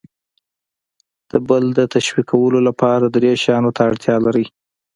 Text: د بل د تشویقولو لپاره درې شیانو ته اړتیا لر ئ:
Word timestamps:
د 1.29 1.31
بل 1.47 1.65
د 1.77 1.79
تشویقولو 1.93 2.59
لپاره 2.67 3.05
درې 3.15 3.31
شیانو 3.43 3.71
ته 3.75 3.81
اړتیا 3.89 4.15
لر 4.25 4.35
ئ: 4.43 4.45